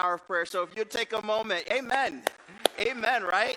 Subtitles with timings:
[0.00, 0.46] power of prayer.
[0.46, 2.22] So if you'd take a moment, amen.
[2.80, 3.56] Amen, right?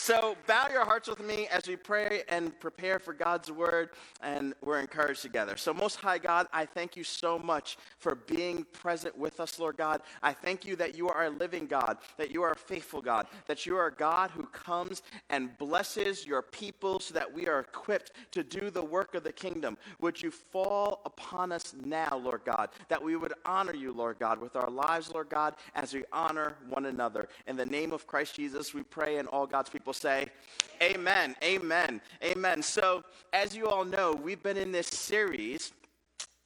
[0.00, 3.90] So, bow your hearts with me as we pray and prepare for God's word,
[4.22, 5.56] and we're encouraged together.
[5.56, 9.76] So, Most High God, I thank you so much for being present with us, Lord
[9.76, 10.02] God.
[10.22, 13.26] I thank you that you are a living God, that you are a faithful God,
[13.48, 17.58] that you are a God who comes and blesses your people so that we are
[17.58, 19.76] equipped to do the work of the kingdom.
[20.00, 24.40] Would you fall upon us now, Lord God, that we would honor you, Lord God,
[24.40, 27.28] with our lives, Lord God, as we honor one another.
[27.48, 30.26] In the name of Christ Jesus, we pray, and all God's people people say,
[30.82, 32.62] Amen, amen, amen.
[32.62, 33.02] So,
[33.32, 35.72] as you all know, we've been in this series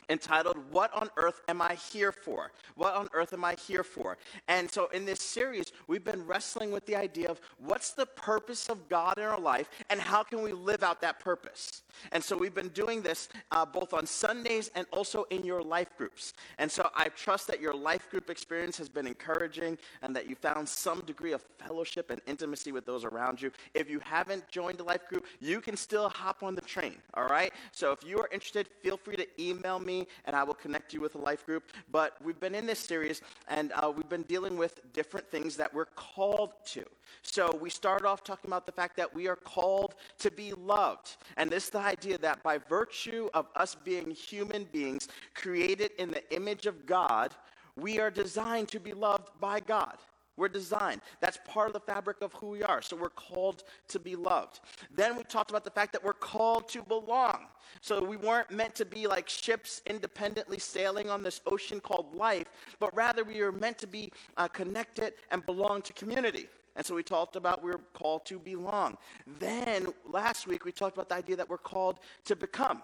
[0.09, 2.53] entitled What on Earth Am I Here For?
[2.75, 4.19] What on Earth Am I Here For?
[4.49, 8.69] And so in this series, we've been wrestling with the idea of what's the purpose
[8.69, 11.83] of God in our life and how can we live out that purpose?
[12.11, 15.97] And so we've been doing this uh, both on Sundays and also in your life
[15.97, 16.33] groups.
[16.59, 20.35] And so I trust that your life group experience has been encouraging and that you
[20.35, 23.53] found some degree of fellowship and intimacy with those around you.
[23.75, 27.27] If you haven't joined a life group, you can still hop on the train, all
[27.27, 27.53] right?
[27.73, 29.92] So if you are interested, feel free to email me
[30.25, 31.65] and I will connect you with a life group.
[31.91, 35.73] But we've been in this series and uh, we've been dealing with different things that
[35.73, 36.85] we're called to.
[37.23, 41.17] So we started off talking about the fact that we are called to be loved.
[41.37, 46.11] And this is the idea that by virtue of us being human beings created in
[46.11, 47.35] the image of God,
[47.77, 49.97] we are designed to be loved by God.
[50.37, 51.03] We're designed.
[51.21, 52.81] That's part of the fabric of who we are.
[52.81, 54.61] So we're called to be loved.
[54.95, 57.47] Then we talked about the fact that we're called to belong.
[57.81, 62.47] So we weren't meant to be like ships independently sailing on this ocean called life,
[62.79, 66.49] but rather we are meant to be uh, connected and belong to community.
[66.77, 68.97] And so we talked about we are called to belong.
[69.39, 72.83] Then last week we talked about the idea that we're called to become.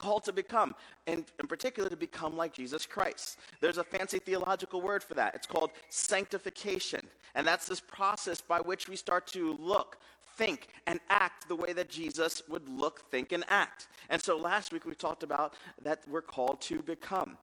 [0.00, 0.74] Called to become,
[1.06, 3.38] and in particular to become like Jesus Christ.
[3.60, 5.34] There's a fancy theological word for that.
[5.34, 7.06] It's called sanctification.
[7.34, 9.98] And that's this process by which we start to look,
[10.38, 13.88] think, and act the way that Jesus would look, think, and act.
[14.08, 15.52] And so last week we talked about
[15.82, 17.36] that we're called to become.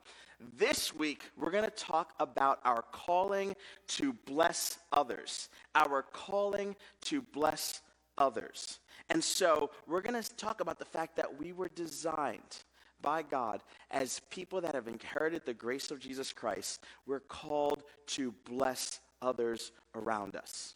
[0.56, 3.54] This week, we're going to talk about our calling
[3.88, 5.48] to bless others.
[5.76, 7.82] Our calling to bless
[8.16, 8.80] others.
[9.10, 12.64] And so, we're going to talk about the fact that we were designed
[13.00, 16.84] by God as people that have inherited the grace of Jesus Christ.
[17.06, 20.74] We're called to bless others around us.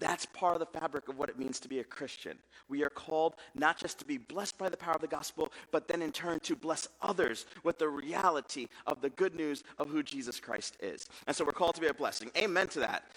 [0.00, 2.38] That's part of the fabric of what it means to be a Christian.
[2.68, 5.88] We are called not just to be blessed by the power of the gospel, but
[5.88, 10.04] then in turn to bless others with the reality of the good news of who
[10.04, 11.08] Jesus Christ is.
[11.26, 12.30] And so we're called to be a blessing.
[12.36, 13.10] Amen to that.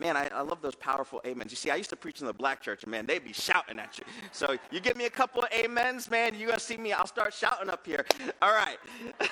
[0.00, 1.52] Man, I, I love those powerful amens.
[1.52, 3.78] You see, I used to preach in the black church, and man, they'd be shouting
[3.78, 4.04] at you.
[4.32, 6.92] So you give me a couple of amens, man, you're going to see me.
[6.92, 8.06] I'll start shouting up here.
[8.42, 8.78] All right.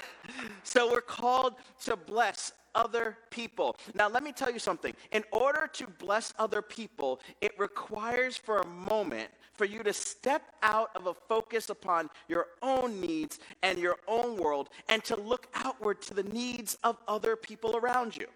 [0.65, 1.55] so we're called
[1.87, 3.77] to bless other people.
[3.95, 4.93] Now, let me tell you something.
[5.11, 10.43] In order to bless other people, it requires for a moment for you to step
[10.63, 15.49] out of a focus upon your own needs and your own world and to look
[15.55, 18.27] outward to the needs of other people around you.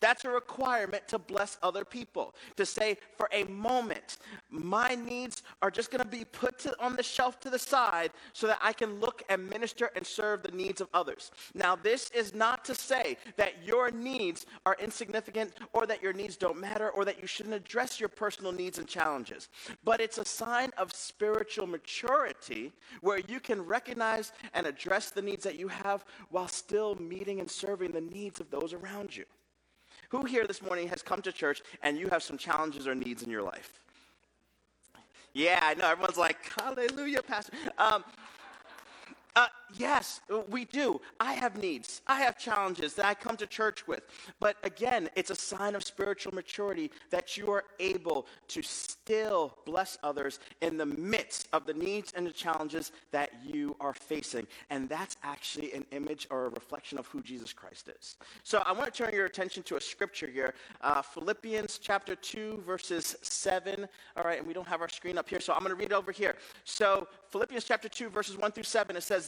[0.00, 2.34] That's a requirement to bless other people.
[2.56, 4.18] To say, for a moment,
[4.50, 8.12] my needs are just going to be put to, on the shelf to the side
[8.32, 11.30] so that I can look and minister and serve the needs of others.
[11.54, 16.36] Now, this is not to say that your needs are insignificant or that your needs
[16.36, 19.48] don't matter or that you shouldn't address your personal needs and challenges.
[19.84, 25.44] But it's a sign of spiritual maturity where you can recognize and address the needs
[25.44, 29.24] that you have while still meeting and serving the needs of those around you.
[30.08, 33.22] Who here this morning has come to church and you have some challenges or needs
[33.22, 33.80] in your life?
[35.34, 35.88] Yeah, I know.
[35.90, 37.52] Everyone's like, hallelujah, Pastor.
[37.76, 38.04] Um,
[39.38, 41.00] uh, yes, we do.
[41.20, 42.02] I have needs.
[42.08, 44.02] I have challenges that I come to church with.
[44.40, 49.96] But again, it's a sign of spiritual maturity that you are able to still bless
[50.02, 54.44] others in the midst of the needs and the challenges that you are facing.
[54.70, 58.16] And that's actually an image or a reflection of who Jesus Christ is.
[58.42, 62.62] So I want to turn your attention to a scripture here uh, Philippians chapter 2,
[62.66, 63.86] verses 7.
[64.16, 65.92] All right, and we don't have our screen up here, so I'm going to read
[65.92, 66.34] it over here.
[66.64, 69.27] So Philippians chapter 2, verses 1 through 7, it says,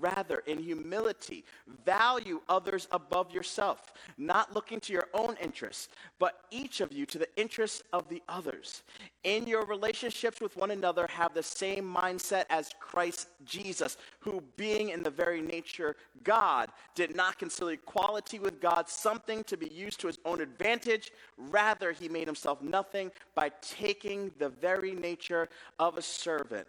[0.00, 1.44] Rather, in humility,
[1.84, 5.88] value others above yourself, not looking to your own interests,
[6.18, 8.82] but each of you to the interests of the others.
[9.22, 14.88] In your relationships with one another, have the same mindset as Christ Jesus, who, being
[14.88, 15.94] in the very nature
[16.24, 21.12] God, did not consider equality with God something to be used to his own advantage.
[21.38, 25.48] Rather, he made himself nothing by taking the very nature
[25.78, 26.66] of a servant.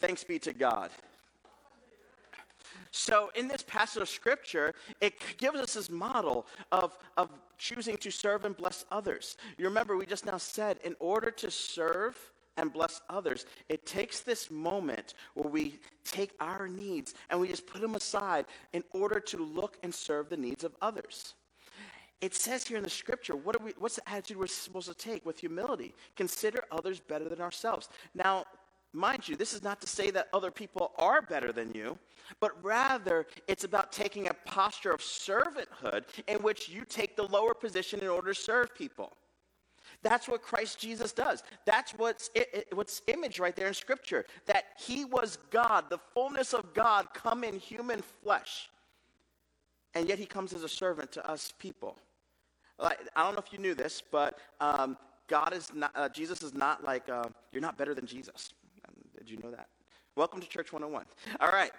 [0.00, 0.90] Thanks be to God.
[2.96, 8.10] So, in this passage of scripture, it gives us this model of, of choosing to
[8.12, 9.36] serve and bless others.
[9.58, 12.16] You remember, we just now said, in order to serve
[12.56, 17.66] and bless others, it takes this moment where we take our needs and we just
[17.66, 21.34] put them aside in order to look and serve the needs of others.
[22.20, 24.94] It says here in the scripture, what are we, what's the attitude we're supposed to
[24.94, 25.94] take with humility?
[26.14, 27.88] Consider others better than ourselves.
[28.14, 28.44] Now,
[28.94, 31.98] mind you, this is not to say that other people are better than you,
[32.40, 37.54] but rather it's about taking a posture of servanthood in which you take the lower
[37.54, 39.12] position in order to serve people.
[40.02, 41.42] That's what Christ Jesus does.
[41.64, 44.26] That's what's, it, what's image right there in Scripture.
[44.46, 48.68] That he was God, the fullness of God come in human flesh.
[49.94, 51.96] And yet he comes as a servant to us people.
[52.78, 54.98] Like, I don't know if you knew this, but um,
[55.28, 58.52] God is not, uh, Jesus is not like, uh, you're not better than Jesus.
[59.24, 59.68] Did you know that?
[60.16, 61.06] Welcome to Church 101.
[61.40, 61.72] All right.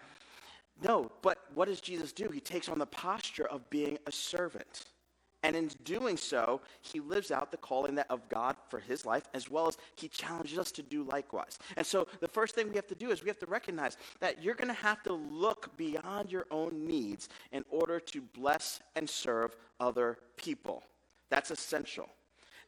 [0.83, 2.29] No, but what does Jesus do?
[2.29, 4.85] He takes on the posture of being a servant.
[5.43, 9.25] And in doing so, he lives out the calling that of God for his life,
[9.35, 11.59] as well as he challenges us to do likewise.
[11.77, 14.43] And so the first thing we have to do is we have to recognize that
[14.43, 19.07] you're going to have to look beyond your own needs in order to bless and
[19.07, 20.81] serve other people.
[21.29, 22.09] That's essential.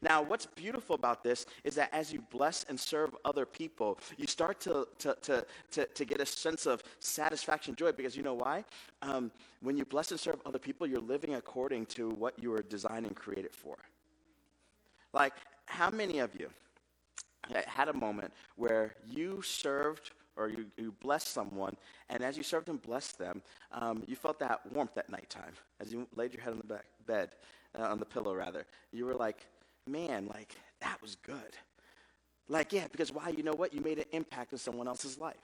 [0.02, 4.28] Now, what's beautiful about this is that as you bless and serve other people, you
[4.28, 8.36] start to, to, to, to, to get a sense of satisfaction, joy, because you know
[8.36, 8.64] why?
[9.02, 12.62] Um, when you bless and serve other people, you're living according to what you were
[12.62, 13.78] designed and created for.
[15.14, 15.34] Like,
[15.66, 16.50] how many of you
[17.66, 21.76] had a moment where you served or you, you blessed someone,
[22.10, 23.42] and as you served and blessed them,
[23.72, 26.86] um, you felt that warmth at nighttime as you laid your head on the back,
[27.08, 27.30] bed,
[27.78, 28.66] uh, on the pillow rather.
[28.92, 29.48] You were like,
[29.88, 31.56] man, like, that was good.
[32.50, 33.30] Like, yeah, because why?
[33.30, 33.74] You know what?
[33.74, 35.36] You made an impact in someone else's life.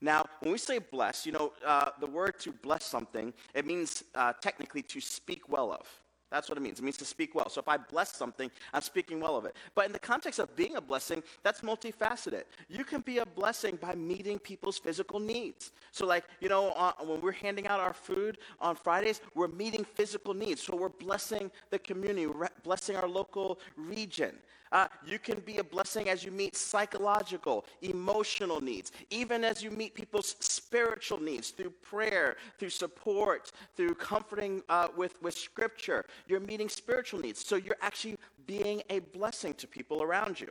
[0.00, 4.04] Now, when we say bless, you know, uh, the word to bless something, it means
[4.14, 5.86] uh, technically to speak well of.
[6.34, 6.80] That's what it means.
[6.80, 7.48] It means to speak well.
[7.48, 9.54] So if I bless something, I'm speaking well of it.
[9.76, 12.42] But in the context of being a blessing, that's multifaceted.
[12.68, 15.70] You can be a blessing by meeting people's physical needs.
[15.92, 19.84] So, like, you know, uh, when we're handing out our food on Fridays, we're meeting
[19.84, 20.60] physical needs.
[20.60, 24.34] So we're blessing the community, we're blessing our local region.
[24.74, 29.70] Uh, you can be a blessing as you meet psychological, emotional needs, even as you
[29.70, 36.04] meet people's spiritual needs through prayer, through support, through comforting uh, with, with scripture.
[36.26, 37.46] You're meeting spiritual needs.
[37.46, 38.18] So you're actually
[38.48, 40.50] being a blessing to people around you.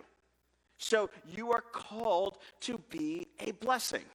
[0.78, 4.06] So you are called to be a blessing.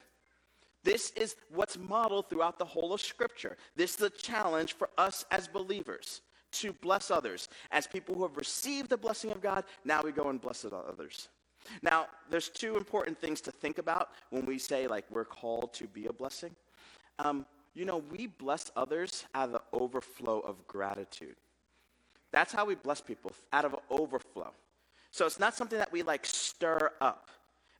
[0.83, 3.57] This is what's modeled throughout the whole of Scripture.
[3.75, 7.49] This is a challenge for us as believers to bless others.
[7.71, 11.29] As people who have received the blessing of God, now we go and bless others.
[11.81, 15.87] Now, there's two important things to think about when we say, like, we're called to
[15.87, 16.55] be a blessing.
[17.19, 21.35] Um, you know, we bless others out of the overflow of gratitude.
[22.31, 24.51] That's how we bless people, out of overflow.
[25.11, 27.29] So it's not something that we like stir up.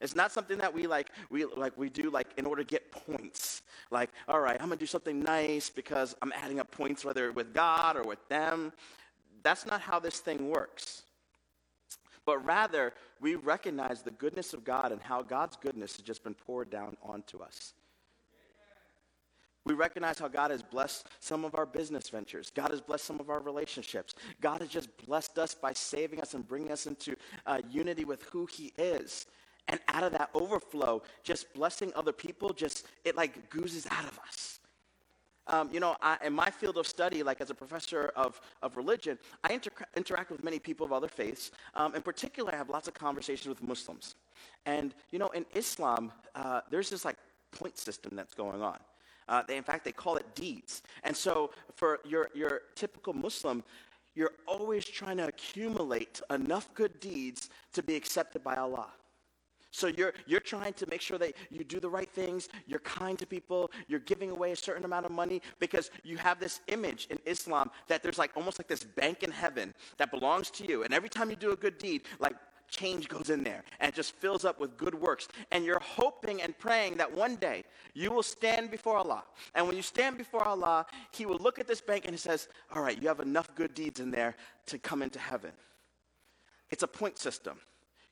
[0.01, 2.91] It's not something that we like we like we do like in order to get
[2.91, 3.63] points.
[3.91, 7.53] Like, all right, I'm gonna do something nice because I'm adding up points whether with
[7.53, 8.71] God or with them.
[9.43, 11.03] That's not how this thing works.
[12.25, 16.35] But rather, we recognize the goodness of God and how God's goodness has just been
[16.35, 17.73] poured down onto us.
[19.65, 22.51] We recognize how God has blessed some of our business ventures.
[22.55, 24.15] God has blessed some of our relationships.
[24.41, 27.15] God has just blessed us by saving us and bringing us into
[27.45, 29.27] uh, unity with who He is.
[29.69, 34.19] And out of that overflow, just blessing other people, just it like oozes out of
[34.27, 34.59] us.
[35.45, 38.77] Um, you know, I, in my field of study, like as a professor of, of
[38.77, 41.51] religion, I inter- interact with many people of other faiths.
[41.75, 44.15] Um, in particular, I have lots of conversations with Muslims.
[44.65, 47.17] And, you know, in Islam, uh, there's this like
[47.51, 48.77] point system that's going on.
[49.27, 50.81] Uh, they, in fact, they call it deeds.
[51.03, 53.63] And so for your, your typical Muslim,
[54.15, 58.89] you're always trying to accumulate enough good deeds to be accepted by Allah.
[59.71, 63.19] So you're, you're trying to make sure that you do the right things, you're kind
[63.19, 67.07] to people, you're giving away a certain amount of money because you have this image
[67.11, 70.83] in Islam that there's like almost like this bank in heaven that belongs to you.
[70.83, 72.35] And every time you do a good deed, like
[72.69, 75.27] change goes in there and it just fills up with good works.
[75.51, 79.23] And you're hoping and praying that one day you will stand before Allah.
[79.53, 82.47] And when you stand before Allah, He will look at this bank and He says,
[82.73, 84.35] All right, you have enough good deeds in there
[84.67, 85.51] to come into heaven.
[86.71, 87.59] It's a point system.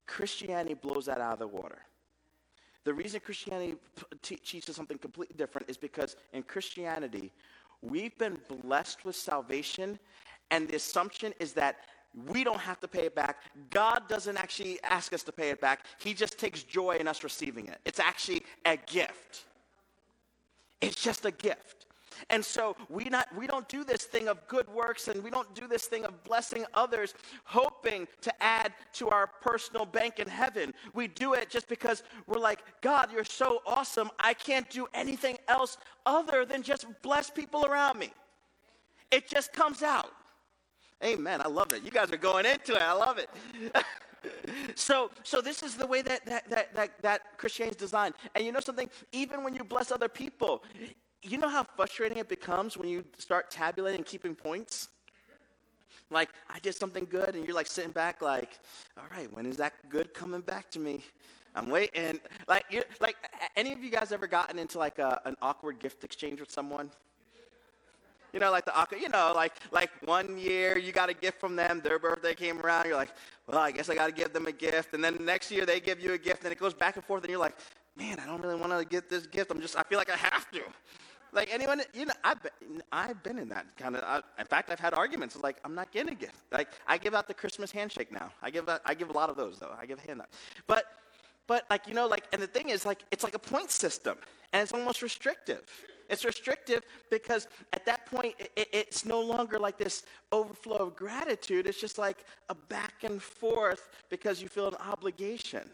[0.08, 1.80] Christianity blows that out of the water.
[2.86, 3.76] The reason Christianity
[4.22, 7.34] teaches something completely different is because in Christianity,
[7.82, 10.00] we've been blessed with salvation,
[10.52, 11.80] and the assumption is that
[12.32, 13.42] we don't have to pay it back.
[13.70, 15.86] God doesn't actually ask us to pay it back.
[16.00, 17.80] He just takes joy in us receiving it.
[17.84, 19.46] It's actually a gift.
[20.80, 21.87] It's just a gift.
[22.30, 25.54] And so we not we don't do this thing of good works and we don't
[25.56, 30.74] do this thing of blessing others hoping to add to our personal bank in heaven.
[30.94, 34.10] We do it just because we're like, God, you're so awesome.
[34.20, 38.12] I can't do anything else other than just bless people around me.
[39.12, 40.12] It just comes out.
[41.04, 41.42] Amen.
[41.42, 41.84] I love it.
[41.84, 42.82] You guys are going into it.
[42.82, 43.30] I love it.
[44.76, 47.22] so so this is the way that that, that that that
[47.60, 48.16] is designed.
[48.36, 48.90] And you know something?
[49.12, 50.64] Even when you bless other people,
[51.24, 54.90] you know how frustrating it becomes when you start tabulating and keeping points?
[56.10, 58.60] Like, I did something good, and you're like sitting back, like,
[58.98, 61.04] all right, when is that good coming back to me?
[61.54, 62.20] I'm waiting.
[62.48, 63.16] Like, you like,
[63.56, 66.92] any of you guys ever gotten into like a, an awkward gift exchange with someone?
[68.32, 71.40] You know, like the awkward, you know, like like one year you got a gift
[71.40, 73.14] from them, their birthday came around, you're like,
[73.48, 75.66] well, I guess I got to give them a gift, and then the next year
[75.66, 77.58] they give you a gift, and it goes back and forth, and you're like,
[77.96, 79.50] man, I don't really want to get this gift.
[79.50, 80.62] I'm just, I feel like I have to.
[81.34, 84.04] Like anyone, you know, I've been, I've been in that kind of.
[84.04, 85.38] Uh, in fact, I've had arguments.
[85.42, 86.38] Like I'm not getting a gift.
[86.52, 88.32] Like I give out the Christmas handshake now.
[88.42, 89.74] I give out, I give a lot of those though.
[89.80, 90.30] I give a hand out.
[90.66, 90.86] But,
[91.48, 94.18] but like you know, like and the thing is, like it's like a point system,
[94.54, 95.64] and it's almost restrictive.
[96.10, 101.68] It's restrictive because at that point, it, it's no longer like this overflow of gratitude.
[101.68, 105.70] It's just like a back and forth because you feel an obligation.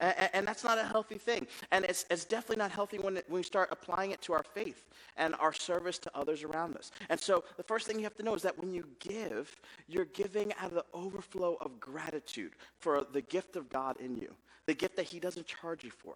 [0.00, 1.46] And, and, that's not a healthy thing.
[1.72, 4.44] And it's, it's definitely not healthy when, it, when we start applying it to our
[4.44, 6.92] faith and our service to others around us.
[7.08, 9.54] And so the first thing you have to know is that when you give,
[9.88, 14.32] you're giving out of the overflow of gratitude for the gift of God in you,
[14.66, 16.14] the gift that He doesn't charge you for,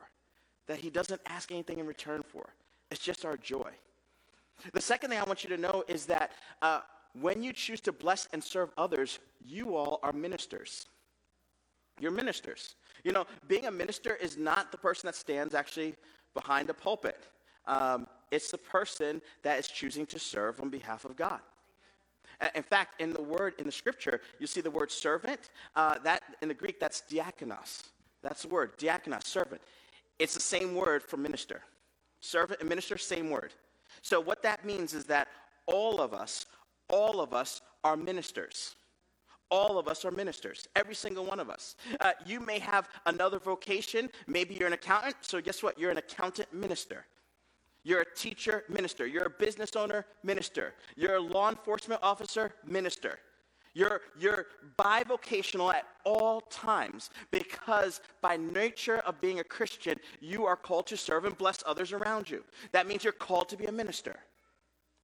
[0.68, 2.54] that He doesn't ask anything in return for.
[2.92, 3.70] It's just our joy.
[4.72, 6.80] The second thing I want you to know is that uh,
[7.20, 10.86] when you choose to bless and serve others, you all are ministers.
[12.00, 12.74] You're ministers.
[13.04, 15.94] You know, being a minister is not the person that stands actually
[16.34, 17.26] behind a pulpit.
[17.66, 21.40] Um, it's the person that is choosing to serve on behalf of God.
[22.54, 25.50] In fact, in the word in the scripture, you see the word servant.
[25.76, 27.84] Uh, that in the Greek, that's diakonos.
[28.22, 29.60] That's the word diakonos, servant.
[30.18, 31.62] It's the same word for minister.
[32.20, 33.52] Servant and minister, same word.
[34.00, 35.28] So what that means is that
[35.66, 36.46] all of us,
[36.88, 38.76] all of us are ministers.
[39.52, 41.76] All of us are ministers, every single one of us.
[42.00, 44.08] Uh, you may have another vocation.
[44.26, 45.16] Maybe you're an accountant.
[45.20, 45.78] So, guess what?
[45.78, 47.04] You're an accountant minister.
[47.84, 49.06] You're a teacher minister.
[49.06, 50.72] You're a business owner minister.
[50.96, 53.18] You're a law enforcement officer minister.
[53.74, 54.46] You're, you're
[54.78, 60.96] bivocational at all times because, by nature of being a Christian, you are called to
[60.96, 62.42] serve and bless others around you.
[62.72, 64.16] That means you're called to be a minister.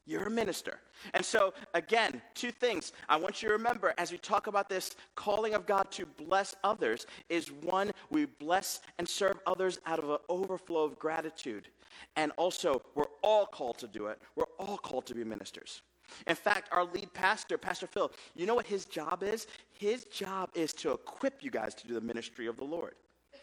[0.09, 0.79] You're a minister.
[1.13, 4.93] And so, again, two things I want you to remember as we talk about this
[5.15, 10.09] calling of God to bless others is one, we bless and serve others out of
[10.09, 11.69] an overflow of gratitude.
[12.17, 14.19] And also, we're all called to do it.
[14.35, 15.83] We're all called to be ministers.
[16.27, 19.47] In fact, our lead pastor, Pastor Phil, you know what his job is?
[19.75, 22.95] His job is to equip you guys to do the ministry of the Lord.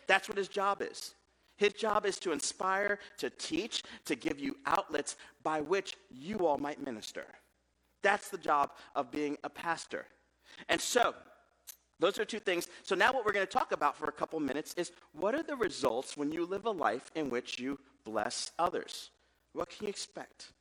[0.07, 1.13] That's what his job is.
[1.57, 6.57] His job is to inspire, to teach, to give you outlets by which you all
[6.57, 7.25] might minister.
[8.01, 10.05] That's the job of being a pastor.
[10.69, 11.15] And so,
[11.99, 12.67] those are two things.
[12.83, 15.43] So, now what we're going to talk about for a couple minutes is what are
[15.43, 19.11] the results when you live a life in which you bless others?
[19.53, 20.51] What can you expect?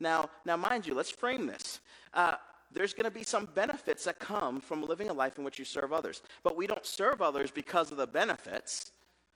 [0.00, 1.80] Now, now mind you, let's frame this.
[2.12, 2.34] Uh,
[2.72, 5.64] there's going to be some benefits that come from living a life in which you
[5.64, 6.22] serve others.
[6.42, 8.92] But we don't serve others because of the benefits.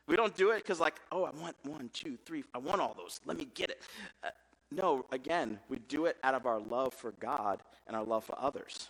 [0.07, 2.95] We don't do it because, like, oh, I want one, two, three, I want all
[2.97, 3.21] those.
[3.25, 3.81] Let me get it.
[4.23, 4.29] Uh,
[4.71, 8.37] no, again, we do it out of our love for God and our love for
[8.39, 8.89] others.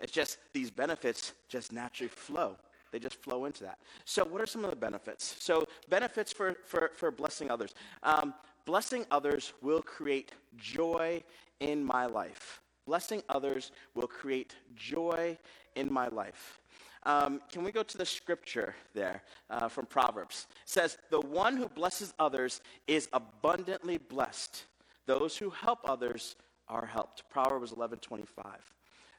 [0.00, 2.56] It's just these benefits just naturally flow.
[2.92, 3.78] They just flow into that.
[4.04, 5.36] So, what are some of the benefits?
[5.40, 7.74] So, benefits for, for, for blessing others.
[8.02, 8.32] Um,
[8.64, 11.22] blessing others will create joy
[11.60, 12.60] in my life.
[12.86, 15.36] Blessing others will create joy
[15.74, 16.60] in my life.
[17.08, 20.46] Um, can we go to the scripture there uh, from Proverbs?
[20.50, 24.64] It says, The one who blesses others is abundantly blessed.
[25.06, 26.36] Those who help others
[26.68, 27.22] are helped.
[27.30, 28.44] Proverbs 11 25.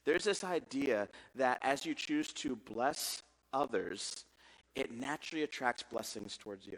[0.05, 4.25] There's this idea that as you choose to bless others,
[4.75, 6.77] it naturally attracts blessings towards you.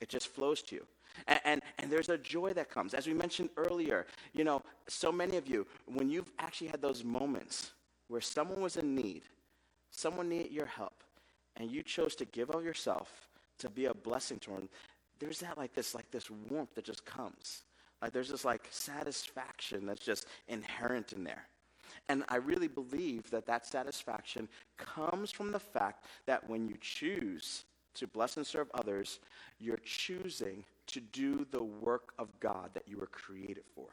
[0.00, 0.86] It just flows to you.
[1.26, 2.94] And, and, and, there's a joy that comes.
[2.94, 7.02] As we mentioned earlier, you know, so many of you, when you've actually had those
[7.02, 7.72] moments
[8.06, 9.22] where someone was in need,
[9.92, 11.04] someone needed your help,
[11.56, 14.68] and you chose to give of yourself to be a blessing to them,
[15.20, 17.62] there's that like this, like this warmth that just comes.
[18.00, 21.46] Like there's this like satisfaction that's just inherent in there.
[22.08, 27.64] And I really believe that that satisfaction comes from the fact that when you choose
[27.94, 29.20] to bless and serve others,
[29.60, 33.86] you're choosing to do the work of God that you were created for.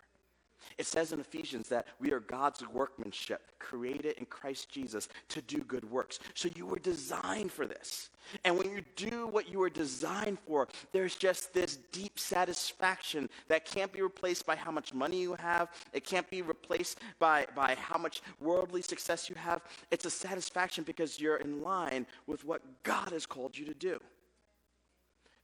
[0.78, 5.60] It says in Ephesians that we are God's workmanship, created in Christ Jesus to do
[5.60, 6.20] good works.
[6.34, 8.10] So you were designed for this.
[8.44, 13.66] And when you do what you were designed for, there's just this deep satisfaction that
[13.66, 15.70] can't be replaced by how much money you have.
[15.94, 19.62] It can't be replaced by, by how much worldly success you have.
[19.92, 24.00] It's a satisfaction because you're in line with what God has called you to do.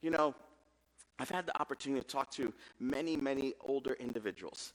[0.02, 0.36] You know,
[1.18, 4.74] I've had the opportunity to talk to many, many older individuals.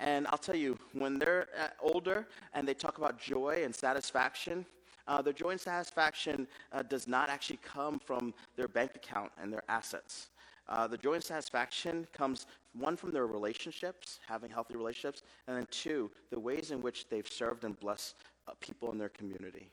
[0.00, 4.64] And I'll tell you, when they're uh, older and they talk about joy and satisfaction,
[5.06, 9.52] uh, their joy and satisfaction uh, does not actually come from their bank account and
[9.52, 10.30] their assets.
[10.68, 15.66] Uh, the joy and satisfaction comes, one, from their relationships, having healthy relationships, and then
[15.70, 18.14] two, the ways in which they've served and blessed
[18.48, 19.68] uh, people in their community.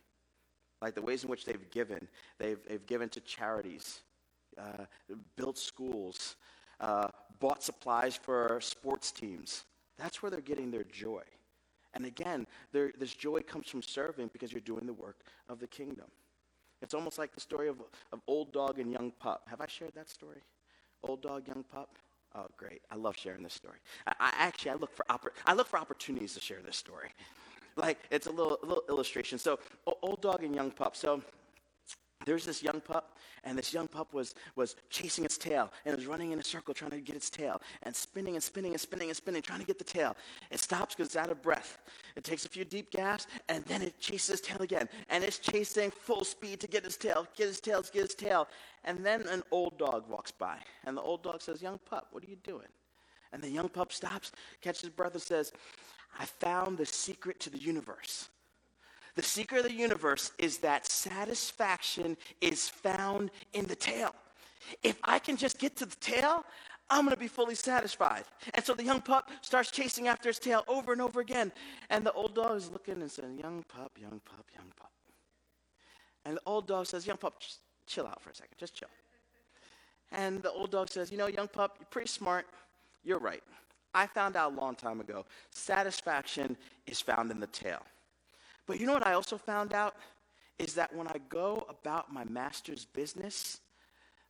[0.81, 2.07] Like the ways in which they've given.
[2.37, 4.01] They've, they've given to charities,
[4.57, 4.85] uh,
[5.37, 6.35] built schools,
[7.39, 9.63] bought supplies for sports teams.
[9.97, 11.23] That's where they're getting their joy.
[11.93, 16.05] And again, this joy comes from serving because you're doing the work of the kingdom.
[16.81, 17.77] It's almost like the story of,
[18.13, 19.47] of old dog and young pup.
[19.49, 20.43] Have I shared that story?
[21.03, 21.97] Old dog, young pup?
[22.35, 22.81] Oh, great.
[22.91, 23.77] I love sharing this story.
[24.05, 27.09] I, I actually, I look, for oppor- I look for opportunities to share this story.
[27.75, 29.39] Like, it's a little, a little illustration.
[29.39, 29.59] So,
[30.01, 30.95] old dog and young pup.
[30.95, 31.21] So,
[32.25, 35.95] there's this young pup, and this young pup was, was chasing its tail, and it
[35.95, 38.81] was running in a circle trying to get its tail, and spinning and spinning and
[38.81, 40.15] spinning and spinning, trying to get the tail.
[40.51, 41.77] It stops because it's out of breath.
[42.15, 45.39] It takes a few deep gasps, and then it chases its tail again, and it's
[45.39, 48.47] chasing full speed to get its tail, get its tail, get its tail.
[48.83, 52.23] And then an old dog walks by, and the old dog says, Young pup, what
[52.23, 52.67] are you doing?
[53.31, 55.51] And the young pup stops, catches breath, and says,
[56.19, 58.29] I found the secret to the universe.
[59.17, 64.13] The secret of the universe is that satisfaction is found in the tail.
[64.83, 66.45] If I can just get to the tail,
[66.87, 68.25] I'm going to be fully satisfied.
[68.53, 71.51] And so the young pup starts chasing after his tail over and over again.
[71.89, 74.91] And the old dog is looking and saying, Young pup, young pup, young pup.
[76.23, 78.89] And the old dog says, Young pup, just chill out for a second, just chill.
[80.11, 82.45] And the old dog says, You know, young pup, you're pretty smart.
[83.03, 83.41] You're right.
[83.95, 87.81] I found out a long time ago satisfaction is found in the tail.
[88.67, 89.95] But you know what I also found out?
[90.59, 93.61] Is that when I go about my master's business,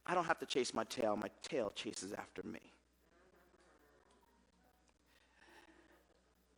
[0.06, 2.60] I don't have to chase my tail, my tail chases after me.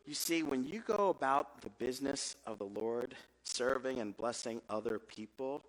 [0.04, 3.14] You see, when you go about the business of the Lord,
[3.44, 5.62] serving and blessing other people,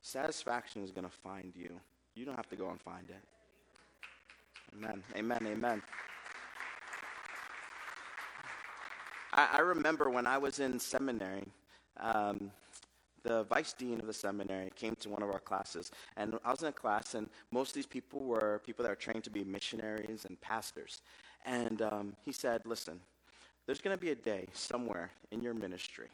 [0.00, 1.78] satisfaction is going to find you.
[2.14, 3.22] You don't have to go and find it.
[4.74, 5.02] Amen.
[5.16, 5.46] Amen.
[5.46, 5.82] Amen.
[9.32, 11.44] I, I remember when I was in seminary,
[11.98, 12.50] um,
[13.22, 15.90] the vice dean of the seminary came to one of our classes.
[16.16, 18.96] And I was in a class, and most of these people were people that are
[18.96, 21.02] trained to be missionaries and pastors.
[21.44, 23.00] And um, he said, Listen,
[23.66, 26.08] there's going to be a day somewhere in your ministry,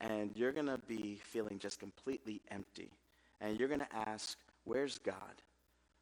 [0.00, 2.90] and you're going to be feeling just completely empty.
[3.40, 5.14] And you're going to ask, Where's God?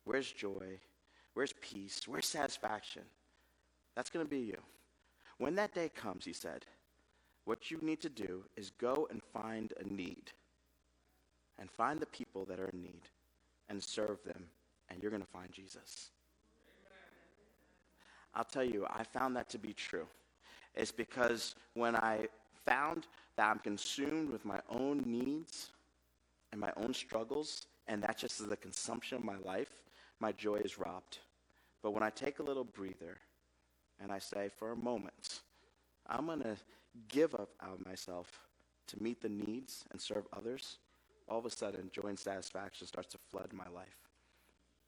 [0.05, 0.79] Where's joy?
[1.35, 2.03] Where's peace?
[2.07, 3.03] Where's satisfaction?
[3.94, 4.59] That's going to be you.
[5.38, 6.64] When that day comes, he said,
[7.44, 10.33] what you need to do is go and find a need
[11.59, 13.03] and find the people that are in need
[13.68, 14.44] and serve them,
[14.88, 16.11] and you're going to find Jesus.
[18.35, 20.07] I'll tell you, I found that to be true.
[20.75, 22.29] It's because when I
[22.64, 25.70] found that I'm consumed with my own needs
[26.51, 29.70] and my own struggles, and that just is the consumption of my life,
[30.18, 31.18] my joy is robbed.
[31.83, 33.18] But when I take a little breather
[34.02, 35.40] and I say, for a moment,
[36.07, 36.57] I'm going to
[37.09, 38.40] give up of myself
[38.88, 40.78] to meet the needs and serve others,
[41.28, 43.96] all of a sudden, joy and satisfaction starts to flood my life.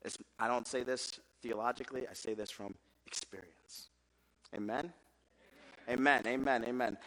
[0.05, 2.75] It's, I don't say this theologically, I say this from
[3.07, 3.89] experience.
[4.55, 4.93] Amen?
[5.89, 6.99] Amen, amen, amen.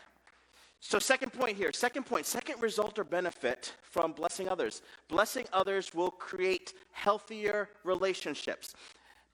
[0.82, 4.82] So, second point here, second point, second result or benefit from blessing others.
[5.10, 8.74] Blessing others will create healthier relationships.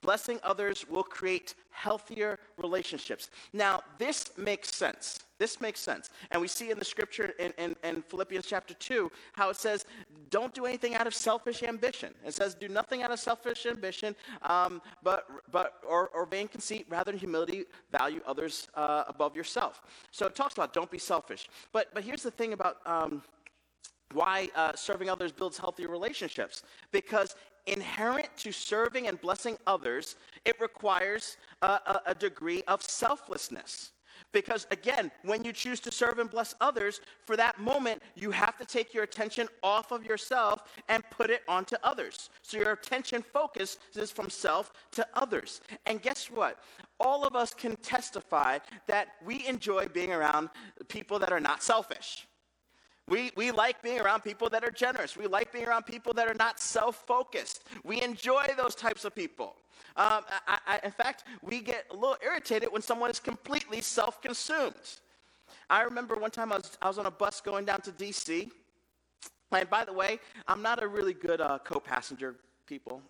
[0.05, 3.29] Blessing others will create healthier relationships.
[3.51, 5.19] Now, this makes sense.
[5.37, 6.09] This makes sense.
[6.31, 9.85] And we see in the scripture in, in, in, Philippians chapter 2 how it says,
[10.29, 12.13] don't do anything out of selfish ambition.
[12.25, 16.85] It says, do nothing out of selfish ambition, um, but, but, or, or vain conceit,
[16.87, 19.81] rather than humility, value others uh, above yourself.
[20.11, 21.49] So it talks about don't be selfish.
[21.73, 23.21] But, but here's the thing about um,
[24.13, 26.63] why uh, serving others builds healthy relationships.
[26.91, 27.35] Because
[27.67, 30.15] inherent to serving and blessing others,
[30.45, 33.91] it requires a, a, degree of selflessness.
[34.31, 38.57] Because again, when you choose to serve and bless others, for that moment, you have
[38.57, 42.29] to take your attention off of yourself and put it onto others.
[42.41, 45.61] So your attention focus is from self to others.
[45.85, 46.59] And guess what?
[46.99, 50.49] All of us can testify that we enjoy being around
[50.87, 52.27] people that are not selfish.
[53.07, 55.15] We, we like being around people that are generous.
[55.15, 57.63] We like being around people that are not self focused.
[57.83, 59.55] We enjoy those types of people.
[59.95, 64.21] Um, I, I, in fact, we get a little irritated when someone is completely self
[64.21, 64.73] consumed.
[65.69, 68.49] I remember one time I was, I was on a bus going down to DC.
[69.51, 73.01] And by the way, I'm not a really good uh, co passenger people.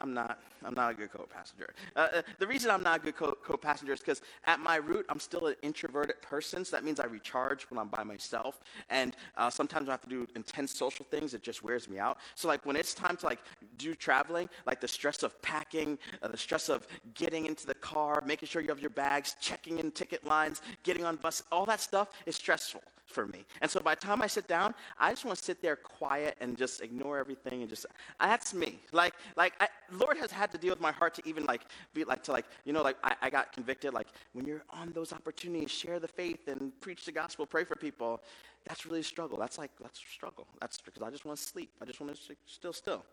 [0.00, 0.38] I'm not.
[0.62, 1.72] I'm not a good co-passenger.
[1.96, 5.06] Uh, uh, the reason I'm not a good co- co-passenger is because at my root,
[5.08, 6.64] I'm still an introverted person.
[6.64, 8.60] So that means I recharge when I'm by myself,
[8.90, 11.32] and uh, sometimes I have to do intense social things.
[11.32, 12.18] It just wears me out.
[12.34, 13.40] So like when it's time to like
[13.78, 18.22] do traveling, like the stress of packing, uh, the stress of getting into the car,
[18.26, 21.80] making sure you have your bags, checking in ticket lines, getting on bus, all that
[21.80, 23.44] stuff is stressful for me.
[23.60, 26.36] And so by the time I sit down, I just want to sit there quiet
[26.40, 27.86] and just ignore everything and just
[28.20, 28.78] that's me.
[28.92, 31.62] Like like I, Lord has had to deal with my heart to even like
[31.94, 34.92] be like to like you know like I, I got convicted like when you're on
[34.92, 38.22] those opportunities, share the faith and preach the gospel, pray for people.
[38.66, 39.38] That's really a struggle.
[39.38, 40.46] That's like that's a struggle.
[40.60, 41.70] That's because I just want to sleep.
[41.82, 43.04] I just want to still still.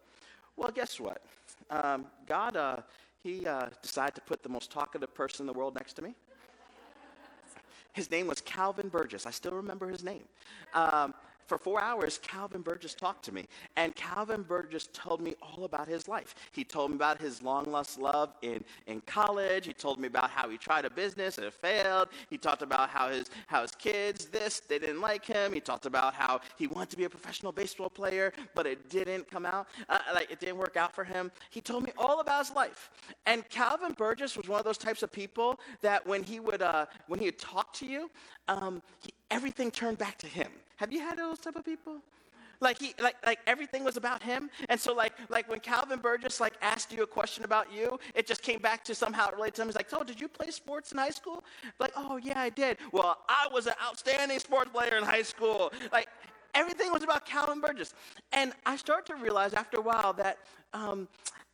[0.56, 1.22] Well, guess what?
[1.70, 2.78] Um, God, uh,
[3.22, 6.16] He uh, decided to put the most talkative person in the world next to me.
[7.98, 9.26] His name was Calvin Burgess.
[9.26, 10.22] I still remember his name.
[10.76, 11.16] Um,
[11.48, 13.46] for four hours, Calvin Burgess talked to me.
[13.76, 16.36] And Calvin Burgess told me all about his life.
[16.52, 19.66] He told me about his long lost love in, in college.
[19.66, 22.10] He told me about how he tried a business and it failed.
[22.30, 25.54] He talked about how his, how his kids, this, they didn't like him.
[25.54, 29.30] He talked about how he wanted to be a professional baseball player, but it didn't
[29.32, 29.68] come out.
[29.88, 31.32] Uh, like, it didn't work out for him.
[31.50, 32.90] He told me all about his life.
[33.26, 36.86] And Calvin Burgess was one of those types of people that when he would, uh,
[37.08, 38.12] when he would talk to you,
[38.48, 40.50] um, he, everything turned back to him.
[40.78, 42.02] Have you had those type of people?
[42.60, 46.40] Like he, like, like everything was about him, and so like, like when Calvin Burgess
[46.40, 49.62] like asked you a question about you, it just came back to somehow related to
[49.62, 49.68] him.
[49.68, 51.44] He's like, "Oh, did you play sports in high school?"
[51.80, 55.72] Like, "Oh yeah, I did." Well, I was an outstanding sports player in high school.
[55.92, 56.08] Like,
[56.56, 57.94] everything was about Calvin Burgess,
[58.32, 60.40] and I started to realize after a while that
[60.74, 61.08] um,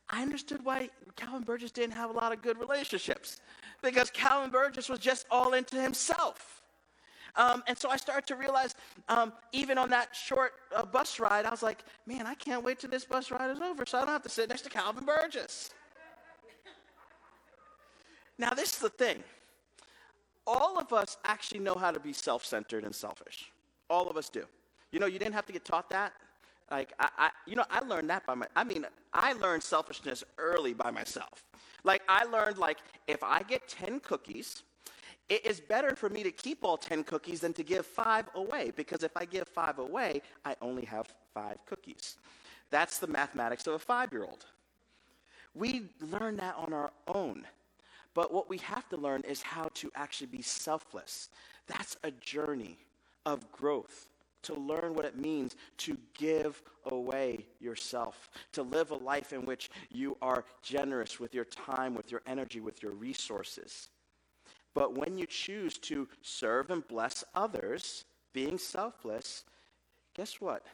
[0.08, 3.42] I understood why Calvin Burgess didn't have a lot of good relationships,
[3.82, 6.62] because Calvin Burgess was just all into himself.
[7.36, 8.74] Um, and so I started to realize,
[9.08, 12.78] um, even on that short uh, bus ride, I was like, man, I can't wait
[12.78, 15.04] till this bus ride is over so I don't have to sit next to Calvin
[15.04, 15.70] Burgess.
[18.38, 19.22] now, this is the thing
[20.46, 23.50] all of us actually know how to be self centered and selfish.
[23.88, 24.44] All of us do.
[24.92, 26.12] You know, you didn't have to get taught that.
[26.70, 30.24] Like, I, I, you know, I learned that by my, I mean, I learned selfishness
[30.38, 31.44] early by myself.
[31.82, 34.62] Like, I learned, like, if I get 10 cookies,
[35.28, 38.72] it is better for me to keep all 10 cookies than to give five away,
[38.76, 42.16] because if I give five away, I only have five cookies.
[42.70, 44.44] That's the mathematics of a five year old.
[45.54, 47.46] We learn that on our own.
[48.12, 51.30] But what we have to learn is how to actually be selfless.
[51.66, 52.78] That's a journey
[53.26, 54.08] of growth
[54.42, 59.70] to learn what it means to give away yourself, to live a life in which
[59.90, 63.88] you are generous with your time, with your energy, with your resources.
[64.74, 69.44] But when you choose to serve and bless others, being selfless,
[70.14, 70.64] guess what?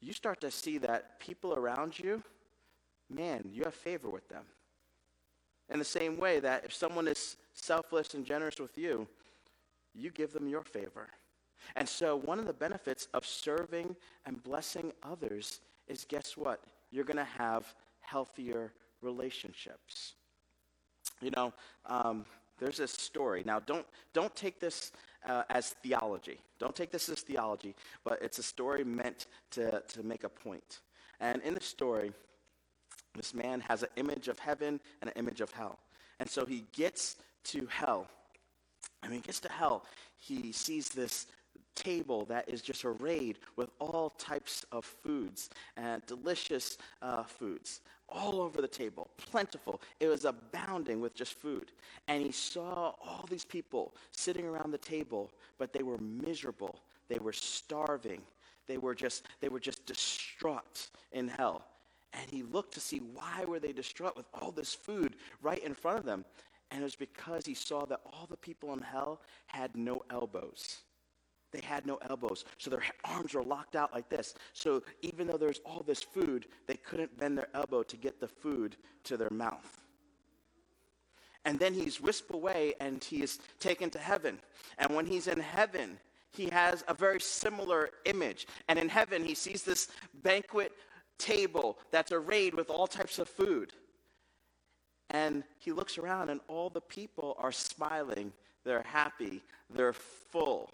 [0.00, 2.22] You start to see that people around you,
[3.10, 4.44] man, you have favor with them.
[5.70, 9.06] In the same way that if someone is selfless and generous with you,
[9.94, 11.08] you give them your favor.
[11.76, 16.60] And so, one of the benefits of serving and blessing others is guess what?
[16.90, 18.72] You're going to have healthier
[19.02, 20.14] relationships.
[21.20, 21.52] You know,
[21.86, 22.24] um,
[22.58, 23.42] there's this story.
[23.44, 24.92] Now, don't, don't take this
[25.26, 26.38] uh, as theology.
[26.58, 30.80] Don't take this as theology, but it's a story meant to, to make a point.
[31.20, 32.12] And in the story,
[33.14, 35.78] this man has an image of heaven and an image of hell.
[36.20, 38.08] And so he gets to hell.
[39.02, 39.84] And when he gets to hell,
[40.16, 41.26] he sees this,
[41.74, 48.40] table that is just arrayed with all types of foods and delicious uh, foods all
[48.40, 49.80] over the table, plentiful.
[50.00, 51.72] It was abounding with just food.
[52.06, 56.80] And he saw all these people sitting around the table, but they were miserable.
[57.08, 58.22] They were starving.
[58.66, 61.64] They were just, they were just distraught in hell.
[62.14, 65.74] And he looked to see why were they distraught with all this food right in
[65.74, 66.24] front of them.
[66.70, 70.78] And it was because he saw that all the people in hell had no elbows.
[71.50, 72.44] They had no elbows.
[72.58, 74.34] So their arms were locked out like this.
[74.52, 78.28] So even though there's all this food, they couldn't bend their elbow to get the
[78.28, 79.82] food to their mouth.
[81.44, 84.38] And then he's whisked away and he is taken to heaven.
[84.76, 85.98] And when he's in heaven,
[86.30, 88.46] he has a very similar image.
[88.68, 89.88] And in heaven, he sees this
[90.22, 90.72] banquet
[91.18, 93.72] table that's arrayed with all types of food.
[95.10, 98.30] And he looks around, and all the people are smiling.
[98.64, 99.42] They're happy.
[99.70, 100.70] They're full.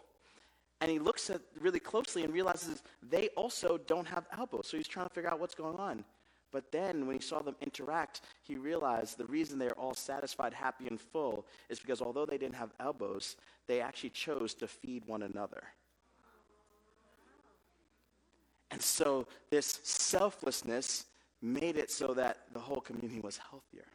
[0.85, 4.67] And he looks at really closely and realizes they also don't have elbows.
[4.69, 6.05] So he's trying to figure out what's going on.
[6.53, 10.87] But then when he saw them interact, he realized the reason they're all satisfied, happy,
[10.87, 15.23] and full is because although they didn't have elbows, they actually chose to feed one
[15.23, 15.63] another.
[18.71, 21.07] And so this selflessness
[21.41, 23.87] made it so that the whole community was healthier.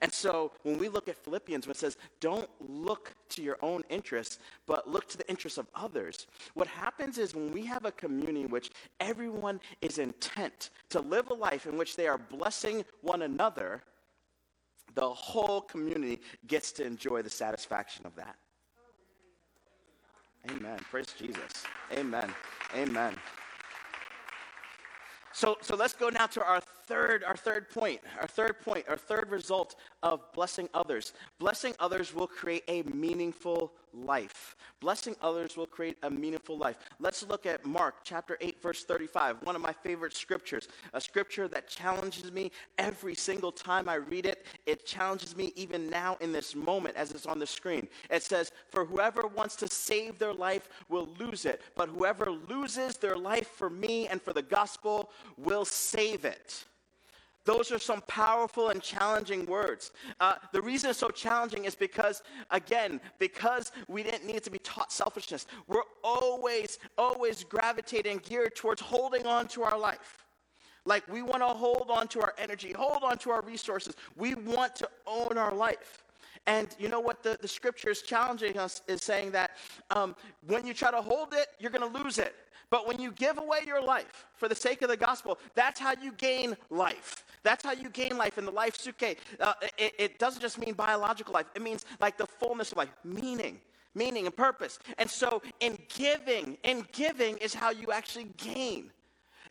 [0.00, 3.82] And so when we look at Philippians, when it says, don't look to your own
[3.88, 7.92] interests, but look to the interests of others, what happens is when we have a
[7.92, 12.84] community in which everyone is intent to live a life in which they are blessing
[13.00, 13.82] one another,
[14.94, 18.36] the whole community gets to enjoy the satisfaction of that.
[20.50, 20.78] Amen.
[20.90, 21.64] Praise Jesus.
[21.96, 22.32] Amen.
[22.76, 23.14] Amen.
[25.32, 28.96] So, so let's go now to our third, our third point, our third point, our
[28.96, 31.12] third result of blessing others.
[31.38, 34.56] Blessing others will create a meaningful life.
[34.80, 36.78] Blessing others will create a meaningful life.
[36.98, 41.48] Let's look at Mark chapter 8, verse 35, one of my favorite scriptures, a scripture
[41.48, 44.46] that challenges me every single time I read it.
[44.66, 47.88] It challenges me even now in this moment as it's on the screen.
[48.10, 52.96] It says, For whoever wants to save their life will lose it, but whoever loses
[52.96, 56.64] their life for me and for the gospel will save it.
[57.44, 59.90] Those are some powerful and challenging words.
[60.20, 64.58] Uh, the reason it's so challenging is because, again, because we didn't need to be
[64.58, 65.46] taught selfishness.
[65.66, 70.24] We're always, always gravitating geared towards holding on to our life.
[70.84, 73.94] Like we want to hold on to our energy, hold on to our resources.
[74.16, 76.04] We want to own our life.
[76.46, 79.52] And you know what the, the scripture is challenging us is saying that
[79.90, 82.34] um, when you try to hold it, you're going to lose it.
[82.68, 85.92] But when you give away your life for the sake of the gospel, that's how
[86.02, 87.24] you gain life.
[87.42, 89.18] That's how you gain life in the life psuche.
[89.38, 92.92] Uh, it, it doesn't just mean biological life, it means like the fullness of life,
[93.04, 93.60] meaning
[93.94, 94.78] meaning and purpose.
[94.98, 98.90] And so in giving, in giving is how you actually gain.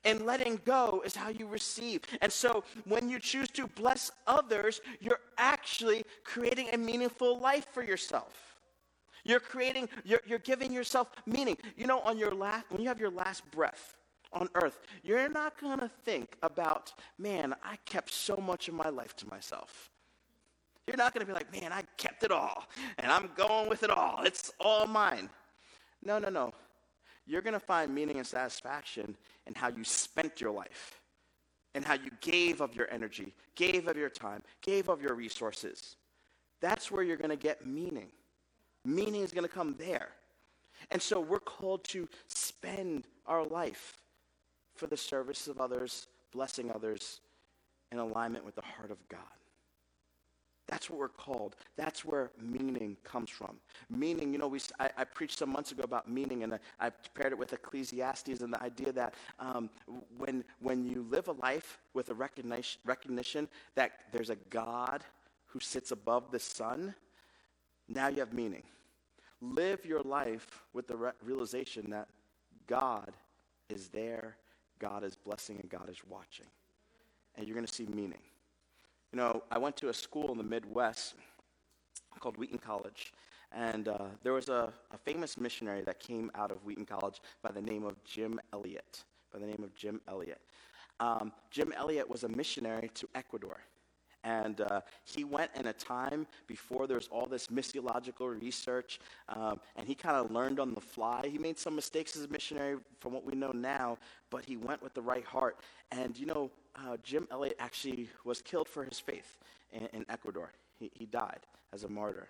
[0.03, 2.01] And letting go is how you receive.
[2.21, 7.83] And so when you choose to bless others, you're actually creating a meaningful life for
[7.83, 8.51] yourself.
[9.23, 11.57] You're creating, you're, you're giving yourself meaning.
[11.77, 13.95] You know, on your last, when you have your last breath
[14.33, 18.89] on earth, you're not going to think about, man, I kept so much of my
[18.89, 19.91] life to myself.
[20.87, 22.65] You're not going to be like, man, I kept it all
[22.97, 24.23] and I'm going with it all.
[24.23, 25.29] It's all mine.
[26.03, 26.53] No, no, no.
[27.25, 29.15] You're going to find meaning and satisfaction
[29.47, 31.01] in how you spent your life
[31.73, 35.95] and how you gave of your energy, gave of your time, gave of your resources.
[36.60, 38.10] That's where you're going to get meaning.
[38.84, 40.10] Meaning is going to come there.
[40.89, 44.01] And so we're called to spend our life
[44.75, 47.21] for the service of others, blessing others,
[47.91, 49.19] in alignment with the heart of God.
[50.71, 51.57] That's what we're called.
[51.75, 53.57] That's where meaning comes from.
[53.89, 56.89] Meaning, you know, we, I, I preached some months ago about meaning, and I, I
[57.13, 59.69] paired it with Ecclesiastes and the idea that um,
[60.17, 65.03] when, when you live a life with a recognition, recognition that there's a God
[65.47, 66.95] who sits above the sun,
[67.89, 68.63] now you have meaning.
[69.41, 72.07] Live your life with the re- realization that
[72.67, 73.12] God
[73.67, 74.38] is there,
[74.79, 76.47] God is blessing, and God is watching.
[77.36, 78.19] And you're going to see meaning.
[79.12, 81.15] You know, I went to a school in the Midwest
[82.19, 83.12] called Wheaton College.
[83.52, 87.52] And uh, there was a, a, famous missionary that came out of Wheaton College by
[87.52, 89.04] the name of Jim Elliot.
[89.34, 90.39] By the name of Jim Elliot.
[91.02, 93.58] Um, Jim Elliot was a missionary to Ecuador.
[94.24, 99.60] And uh, he went in a time before there was all this missiological research, um,
[99.76, 101.28] and he kind of learned on the fly.
[101.28, 103.97] He made some mistakes as a missionary from what we know now,
[104.30, 105.58] but he went with the right heart.
[105.91, 109.38] And you know, uh, Jim Elliot actually was killed for his faith
[109.71, 110.51] in, in Ecuador.
[110.79, 111.39] He, he, died
[111.73, 112.27] as a martyr.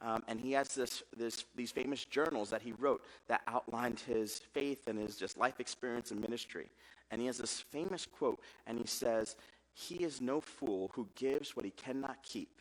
[0.00, 4.40] Um, and he has this, this, these famous journals that he wrote that outlined his
[4.52, 6.66] faith and his just life experience and ministry.
[7.10, 9.36] And he has this famous quote, and he says,
[9.72, 12.60] He is no fool who gives what he cannot keep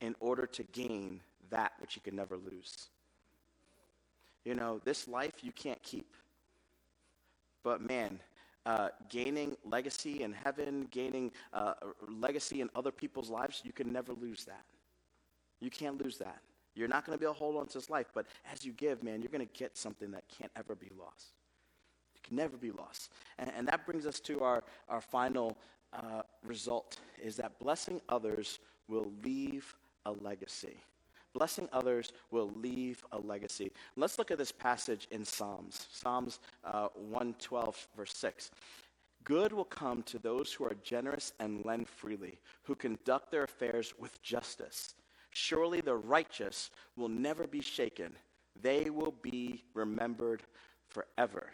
[0.00, 2.88] in order to gain that which he could never lose.
[4.44, 6.14] You know, this life you can't keep.
[7.62, 8.20] But man,
[8.66, 11.74] uh, gaining legacy in heaven, gaining uh,
[12.08, 14.64] legacy in other people's lives, you can never lose that.
[15.60, 16.40] You can't lose that.
[16.74, 18.72] You're not going to be able to hold on to this life, but as you
[18.72, 21.32] give, man, you're going to get something that can't ever be lost.
[22.14, 23.12] It can never be lost.
[23.38, 25.56] And, and that brings us to our, our final
[25.92, 29.74] uh, result is that blessing others will leave
[30.04, 30.76] a legacy.
[31.36, 33.70] Blessing others will leave a legacy.
[33.94, 35.86] Let's look at this passage in Psalms.
[35.92, 38.50] Psalms uh, 112, verse 6.
[39.22, 43.92] Good will come to those who are generous and lend freely, who conduct their affairs
[43.98, 44.94] with justice.
[45.28, 48.14] Surely the righteous will never be shaken,
[48.62, 50.42] they will be remembered
[50.88, 51.50] forever.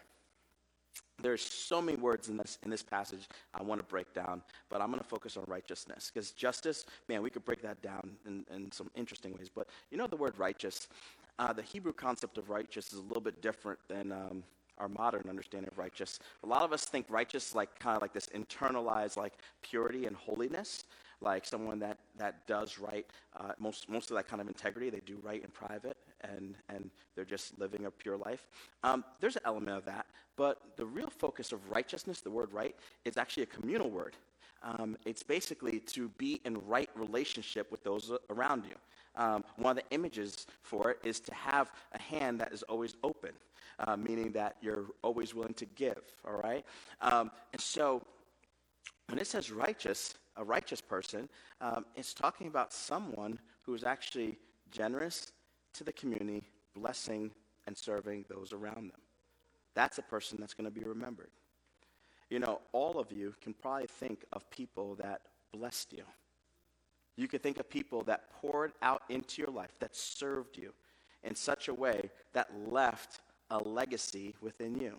[1.21, 4.81] There's so many words in this in this passage I want to break down, but
[4.81, 8.45] I'm going to focus on righteousness because justice, man, we could break that down in,
[8.53, 9.49] in some interesting ways.
[9.53, 10.87] But you know the word righteous,
[11.39, 14.43] uh, the Hebrew concept of righteous is a little bit different than um,
[14.79, 16.19] our modern understanding of righteous.
[16.43, 20.15] A lot of us think righteous like kind of like this internalized like purity and
[20.15, 20.85] holiness,
[21.23, 23.05] like someone that that does right.
[23.35, 26.89] Uh, most most of that kind of integrity, they do right in private, and and
[27.15, 28.47] they're just living a pure life.
[28.83, 30.05] Um, there's an element of that,
[30.35, 34.15] but the real focus of righteousness, the word right, is actually a communal word.
[34.63, 38.75] Um, it's basically to be in right relationship with those around you.
[39.15, 42.95] Um, one of the images for it is to have a hand that is always
[43.03, 43.31] open,
[43.79, 46.65] uh, meaning that you're always willing to give, all right?
[47.01, 48.01] Um, and so
[49.07, 51.29] when it says righteous, a righteous person,
[51.61, 54.37] um, it's talking about someone who is actually
[54.71, 55.31] generous
[55.73, 56.43] to the community,
[56.75, 57.31] blessing
[57.67, 59.01] and serving those around them.
[59.75, 61.31] That's a person that's going to be remembered.
[62.29, 66.03] You know, all of you can probably think of people that blessed you.
[67.15, 70.73] You could think of people that poured out into your life, that served you
[71.23, 74.95] in such a way that left a legacy within you.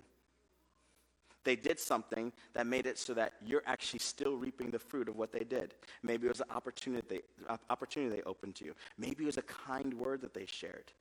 [1.44, 5.16] They did something that made it so that you're actually still reaping the fruit of
[5.16, 5.74] what they did.
[6.02, 8.74] Maybe it was an opportunity they, opportunity they opened to you.
[8.98, 10.92] Maybe it was a kind word that they shared.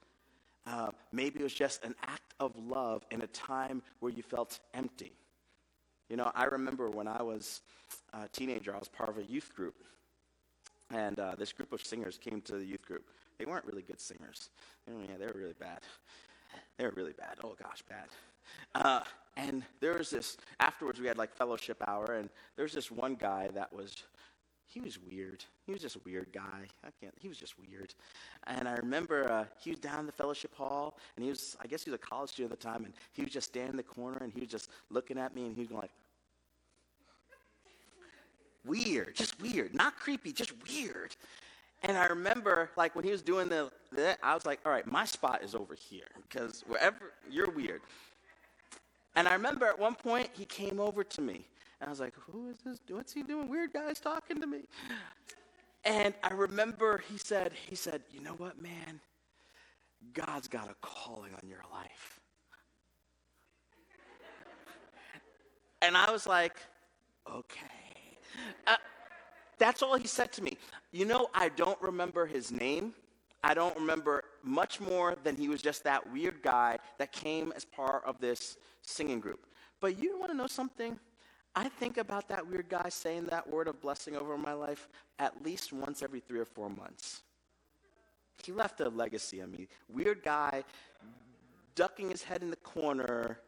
[0.65, 4.59] Uh, maybe it was just an act of love in a time where you felt
[4.73, 5.13] empty.
[6.09, 7.61] You know, I remember when I was
[8.13, 9.75] a teenager, I was part of a youth group.
[10.91, 13.05] And uh, this group of singers came to the youth group.
[13.39, 14.49] They weren't really good singers.
[14.87, 15.79] yeah, they were really bad.
[16.77, 17.37] They were really bad.
[17.43, 18.07] Oh, gosh, bad.
[18.73, 19.01] Uh,
[19.35, 23.15] and there was this, afterwards, we had like fellowship hour, and there was this one
[23.15, 24.03] guy that was
[24.73, 25.45] he was weird.
[25.67, 26.65] He was just a weird guy.
[26.83, 27.13] I can't.
[27.19, 27.93] He was just weird.
[28.47, 31.67] And I remember uh, he was down in the fellowship hall, and he was, I
[31.67, 33.77] guess he was a college student at the time, and he was just standing in
[33.77, 35.91] the corner, and he was just looking at me, and he was going like,
[38.65, 41.15] weird, just weird, not creepy, just weird.
[41.83, 44.89] And I remember, like, when he was doing the, the I was like, all right,
[44.89, 47.81] my spot is over here, because wherever, you're weird.
[49.15, 51.45] And I remember at one point, he came over to me,
[51.79, 52.79] and I was like, who is this?
[52.89, 53.47] What's he doing?
[53.47, 54.61] Weird guy's talking to me.
[55.85, 59.01] And I remember he said, he said, you know what, man?
[60.13, 62.19] God's got a calling on your life.
[65.81, 66.55] and I was like,
[67.29, 68.17] okay.
[68.65, 68.77] Uh,
[69.59, 70.57] that's all he said to me.
[70.91, 72.93] You know, I don't remember his name.
[73.43, 77.65] I don't remember much more than he was just that weird guy that came as
[77.65, 79.45] part of this singing group.
[79.79, 80.99] But you want to know something?
[81.55, 84.87] I think about that weird guy saying that word of blessing over my life
[85.19, 87.21] at least once every three or four months.
[88.43, 89.67] He left a legacy on me.
[89.87, 90.63] Weird guy,
[91.75, 93.39] ducking his head in the corner,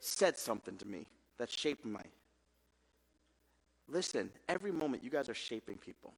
[0.00, 1.06] said something to me
[1.38, 2.02] that shaped my.
[3.88, 6.12] Listen, every moment you guys are shaping people.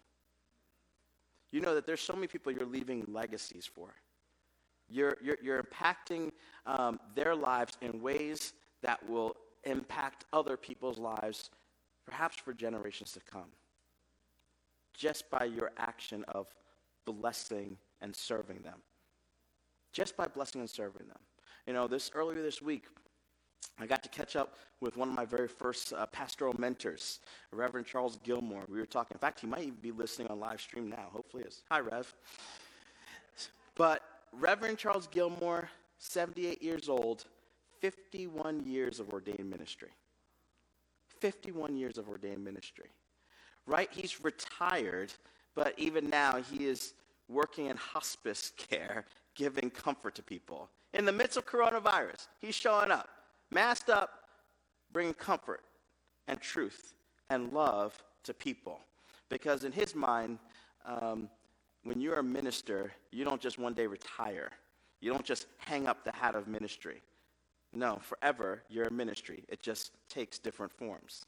[1.51, 3.91] You know that there's so many people you're leaving legacies for.
[4.91, 6.33] You're, you're, you're impacting
[6.67, 11.51] um, their lives in ways that will impact other people's lives,
[12.07, 13.51] perhaps for generations to come,
[14.95, 16.47] just by your action of
[17.05, 18.79] blessing and serving them.
[19.93, 21.19] Just by blessing and serving them.
[21.67, 22.85] You know, this earlier this week,
[23.81, 27.21] I got to catch up with one of my very first uh, pastoral mentors,
[27.53, 28.65] Reverend Charles Gilmore.
[28.69, 29.15] We were talking.
[29.15, 31.09] In fact, he might even be listening on live stream now.
[31.13, 31.63] Hopefully, is.
[31.71, 32.13] Hi, Rev.
[33.75, 34.03] But
[34.33, 37.25] Reverend Charles Gilmore, 78 years old,
[37.81, 39.91] 51 years of ordained ministry.
[41.21, 42.91] 51 years of ordained ministry.
[43.67, 43.89] Right?
[43.93, 45.13] He's retired,
[45.55, 46.95] but even now he is
[47.29, 49.05] working in hospice care,
[49.35, 50.69] giving comfort to people.
[50.95, 53.09] In the midst of coronavirus, he's showing up,
[53.51, 54.25] masked up,
[54.93, 55.61] bringing comfort
[56.29, 56.95] and truth
[57.31, 58.81] and love to people.
[59.29, 60.39] Because in his mind,
[60.87, 61.29] um,
[61.85, 64.51] when you're a minister, you don't just one day retire.
[65.01, 67.03] You don't just hang up the hat of ministry.
[67.73, 69.45] No, forever you're a ministry.
[69.49, 71.25] It just takes different forms.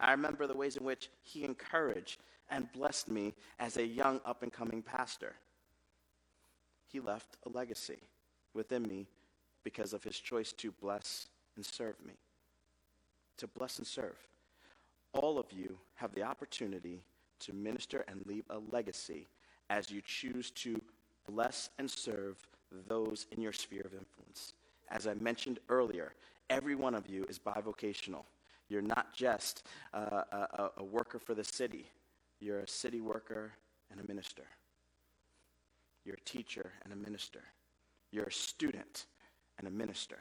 [0.00, 2.20] I remember the ways in which he encouraged
[2.50, 5.34] and blessed me as a young up and coming pastor.
[6.86, 7.98] He left a legacy
[8.54, 9.06] within me
[9.64, 12.14] because of his choice to bless and serve me.
[13.38, 14.16] To bless and serve.
[15.12, 17.02] All of you have the opportunity
[17.40, 19.28] to minister and leave a legacy
[19.72, 20.78] as you choose to
[21.26, 22.36] bless and serve
[22.88, 24.52] those in your sphere of influence.
[24.90, 26.12] As I mentioned earlier,
[26.50, 28.24] every one of you is bivocational.
[28.68, 31.86] You're not just uh, a, a worker for the city,
[32.38, 33.52] you're a city worker
[33.90, 34.44] and a minister.
[36.04, 37.40] You're a teacher and a minister.
[38.10, 39.06] You're a student
[39.58, 40.18] and a minister.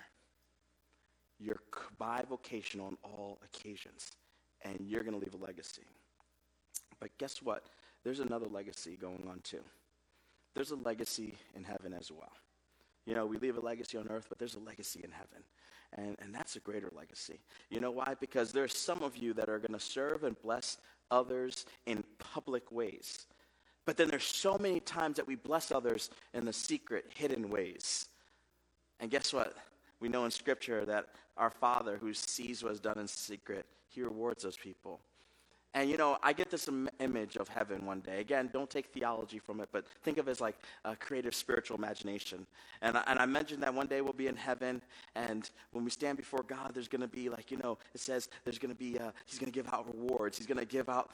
[1.39, 1.61] You're
[1.99, 4.11] bivocational on all occasions,
[4.61, 5.81] and you're going to leave a legacy.
[6.99, 7.65] But guess what?
[8.03, 9.63] There's another legacy going on too.
[10.53, 12.31] There's a legacy in heaven as well.
[13.05, 15.43] You know, we leave a legacy on earth, but there's a legacy in heaven.
[15.93, 17.39] And, and that's a greater legacy.
[17.69, 18.15] You know why?
[18.19, 20.77] Because there's some of you that are going to serve and bless
[21.09, 23.25] others in public ways.
[23.85, 28.07] But then there's so many times that we bless others in the secret, hidden ways.
[28.99, 29.55] And guess what?
[29.99, 34.01] We know in Scripture that our Father who sees what is done in secret, he
[34.01, 35.01] rewards those people.
[35.73, 38.19] And you know, I get this Im- image of heaven one day.
[38.19, 41.77] Again, don't take theology from it, but think of it as like a creative spiritual
[41.77, 42.45] imagination.
[42.81, 44.81] And I, and I mentioned that one day we'll be in heaven,
[45.15, 48.27] and when we stand before God, there's going to be like, you know, it says
[48.43, 50.37] there's going to be, uh, He's going to give out rewards.
[50.37, 51.11] He's going to give out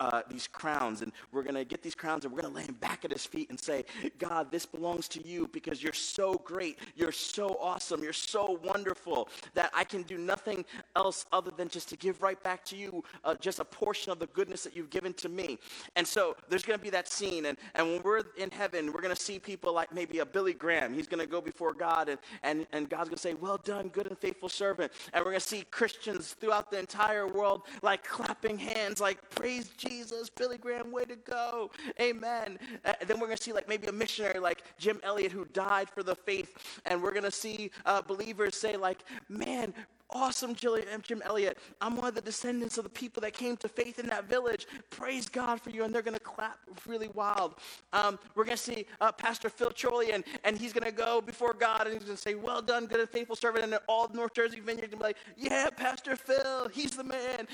[0.00, 2.66] uh, these crowns, and we're going to get these crowns, and we're going to lay
[2.66, 3.84] them back at His feet and say,
[4.18, 6.78] God, this belongs to you because you're so great.
[6.96, 8.02] You're so awesome.
[8.02, 10.64] You're so wonderful that I can do nothing
[10.96, 14.10] else other than just to give right back to you uh, just a portion portion
[14.10, 15.58] of the goodness that you've given to me.
[15.96, 17.44] And so there's going to be that scene.
[17.44, 20.54] And, and when we're in heaven, we're going to see people like maybe a Billy
[20.54, 20.94] Graham.
[20.94, 23.88] He's going to go before God, and, and, and God's going to say, Well done,
[23.88, 24.92] good and faithful servant.
[25.12, 29.68] And we're going to see Christians throughout the entire world like clapping hands, like, Praise
[29.76, 31.70] Jesus, Billy Graham, way to go.
[32.00, 32.58] Amen.
[32.84, 35.90] And then we're going to see like maybe a missionary like Jim Elliot who died
[35.90, 36.80] for the faith.
[36.86, 39.74] And we're going to see uh, believers say, like, Man,
[40.12, 41.58] awesome, Jim Elliot.
[41.80, 44.66] I'm one of the descendants of the people that came to faith in that village.
[44.90, 45.84] Praise God for you.
[45.84, 47.54] And they're going to clap really wild.
[47.92, 51.20] Um, we're going to see uh, Pastor Phil Chorley, and, and he's going to go
[51.20, 53.64] before God and he's going to say, Well done, good and faithful servant.
[53.64, 57.46] And all North Jersey Vineyard going to be like, Yeah, Pastor Phil, he's the man.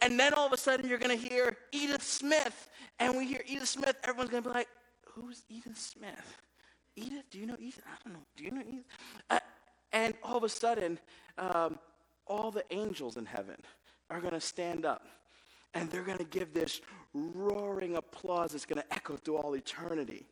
[0.00, 2.68] And then all of a sudden, you're going to hear Edith Smith.
[3.00, 4.68] And we hear Edith Smith, everyone's going to be like,
[5.14, 6.36] Who's Edith Smith?
[6.96, 7.24] Edith?
[7.30, 7.82] Do you know Edith?
[7.86, 8.26] I don't know.
[8.36, 8.84] Do you know Edith?
[9.30, 9.38] Uh,
[9.92, 10.98] and all of a sudden,
[11.38, 11.78] um,
[12.26, 13.56] all the angels in heaven
[14.10, 15.06] are going to stand up
[15.74, 16.80] and they're going to give this
[17.14, 20.26] roaring applause that's going to echo through all eternity.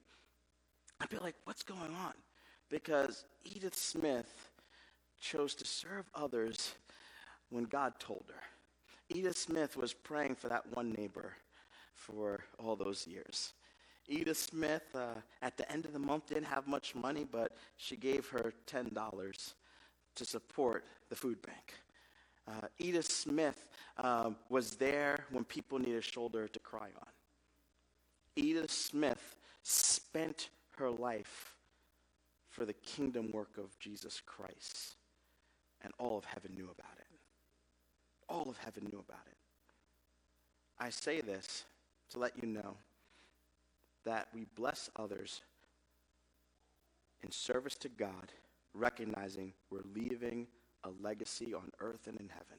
[1.00, 2.14] I'd be like, what's going on?
[2.70, 4.50] Because Edith Smith
[5.20, 6.74] chose to serve others
[7.50, 8.42] when God told her.
[9.08, 11.34] Edith Smith was praying for that one neighbor
[11.94, 13.52] for all those years.
[14.08, 17.96] Edith Smith, uh, at the end of the month, didn't have much money, but she
[17.96, 19.52] gave her $10
[20.16, 21.74] to support the food bank.
[22.48, 27.08] Uh, Edith Smith um, was there when people needed a shoulder to cry on.
[28.36, 31.54] Edith Smith spent her life
[32.50, 34.96] for the kingdom work of Jesus Christ,
[35.82, 37.06] and all of heaven knew about it.
[38.28, 39.36] All of heaven knew about it.
[40.78, 41.64] I say this
[42.10, 42.76] to let you know
[44.04, 45.40] that we bless others
[47.22, 48.32] in service to God,
[48.76, 50.46] recognizing we're leaving
[50.84, 52.58] a legacy on earth and in heaven.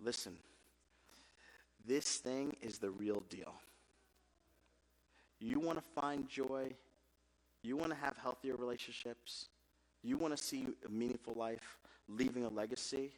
[0.00, 0.36] Listen,
[1.86, 3.54] this thing is the real deal.
[5.38, 6.72] You want to find joy,
[7.62, 9.48] you want to have healthier relationships,
[10.02, 11.78] you want to see a meaningful life,
[12.08, 13.12] leaving a legacy.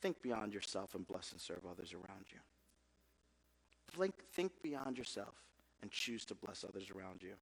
[0.00, 2.38] Think beyond yourself and bless and serve others around you.
[3.96, 5.34] Think, think beyond yourself
[5.82, 7.34] and choose to bless others around you.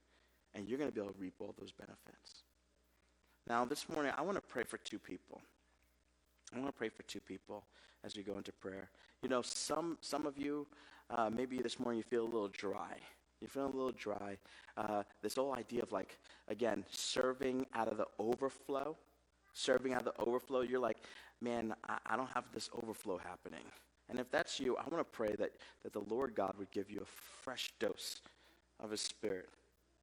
[0.55, 2.43] And you're going to be able to reap all those benefits.
[3.49, 5.41] Now, this morning, I want to pray for two people.
[6.55, 7.65] I want to pray for two people
[8.05, 8.91] as we go into prayer.
[9.23, 10.67] You know, some, some of you,
[11.11, 12.97] uh, maybe this morning you feel a little dry.
[13.41, 14.39] You're feeling a little dry.
[14.77, 16.19] Uh, this whole idea of like,
[16.49, 18.97] again, serving out of the overflow,
[19.53, 20.99] serving out of the overflow, you're like,
[21.41, 23.65] man, I, I don't have this overflow happening.
[24.09, 26.91] And if that's you, I want to pray that, that the Lord God would give
[26.91, 27.07] you a
[27.43, 28.21] fresh dose
[28.81, 29.49] of His Spirit,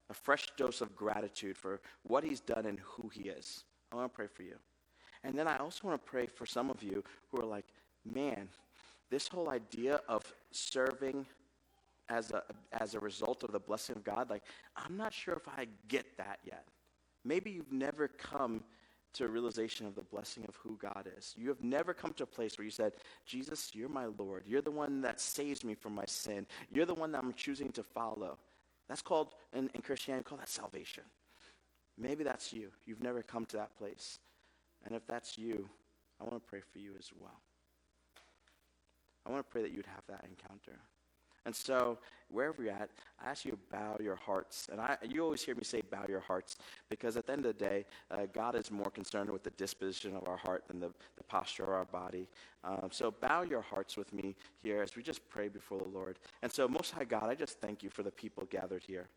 [0.09, 3.63] a fresh dose of gratitude for what He's done and who He is.
[3.91, 4.55] I want to pray for you.
[5.23, 7.65] And then I also want to pray for some of you who are like,
[8.05, 8.47] man,
[9.09, 11.25] this whole idea of serving
[12.09, 12.43] as a,
[12.79, 14.43] as a result of the blessing of God, like,
[14.75, 16.65] I'm not sure if I get that yet.
[17.23, 18.63] Maybe you've never come
[19.13, 21.33] to a realization of the blessing of who God is.
[21.37, 22.93] You have never come to a place where you said,
[23.25, 24.43] Jesus, you're my Lord.
[24.45, 26.45] You're the one that saves me from my sin.
[26.71, 28.37] You're the one that I'm choosing to follow.
[28.87, 31.03] That's called, in, in Christianity, call that salvation.
[31.97, 32.69] Maybe that's you.
[32.85, 34.19] You've never come to that place.
[34.85, 35.69] And if that's you,
[36.19, 37.41] I want to pray for you as well.
[39.25, 40.79] I want to pray that you'd have that encounter.
[41.45, 42.89] And so, wherever you're at,
[43.23, 44.67] I ask you to bow your hearts.
[44.71, 46.57] And I, you always hear me say, bow your hearts,
[46.89, 50.15] because at the end of the day, uh, God is more concerned with the disposition
[50.15, 52.27] of our heart than the, the posture of our body.
[52.63, 56.17] Um, so, bow your hearts with me here as we just pray before the Lord.
[56.41, 59.07] And so, Most High God, I just thank you for the people gathered here.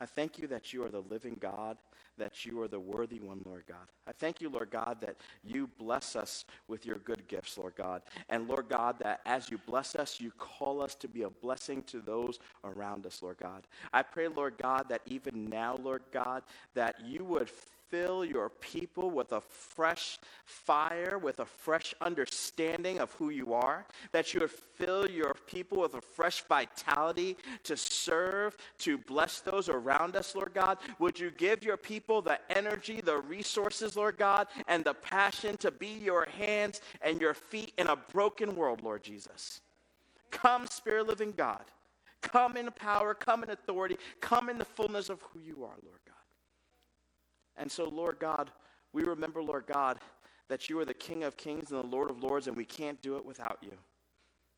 [0.00, 1.76] I thank you that you are the living God,
[2.18, 3.86] that you are the worthy one, Lord God.
[4.06, 8.02] I thank you, Lord God, that you bless us with your good gifts, Lord God.
[8.28, 11.82] And Lord God, that as you bless us, you call us to be a blessing
[11.84, 13.66] to those around us, Lord God.
[13.92, 16.42] I pray, Lord God, that even now, Lord God,
[16.74, 17.50] that you would
[17.94, 23.86] fill your people with a fresh fire, with a fresh understanding of who you are,
[24.10, 29.68] that you would fill your people with a fresh vitality to serve, to bless those
[29.68, 30.78] around us, Lord God.
[30.98, 35.70] Would you give your people the energy, the resources, Lord God, and the passion to
[35.70, 39.60] be your hands and your feet in a broken world, Lord Jesus?
[40.32, 41.62] Come, Spirit living God.
[42.22, 46.00] Come in power, come in authority, come in the fullness of who you are, Lord
[46.04, 46.13] God.
[47.56, 48.50] And so, Lord God,
[48.92, 49.98] we remember, Lord God,
[50.48, 53.00] that you are the King of kings and the Lord of lords, and we can't
[53.00, 53.72] do it without you.